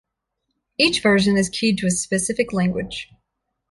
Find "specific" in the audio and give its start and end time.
1.91-2.53